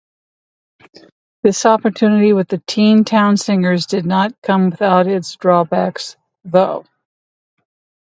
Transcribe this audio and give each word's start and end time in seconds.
This 1.43 1.63
opportunity 1.63 2.33
with 2.33 2.47
the 2.47 2.57
Teen 2.65 3.03
Town 3.05 3.37
Singers 3.37 3.85
did 3.85 4.03
not 4.03 4.33
come 4.41 4.71
without 4.71 5.05
its 5.05 5.35
drawbacks 5.35 6.17
though. 6.43 6.85